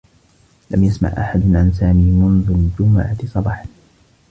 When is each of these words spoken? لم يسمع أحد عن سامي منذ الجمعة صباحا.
لم 0.71 0.83
يسمع 0.83 1.09
أحد 1.17 1.55
عن 1.55 1.71
سامي 1.71 2.11
منذ 2.11 2.49
الجمعة 2.49 3.27
صباحا. 3.27 3.65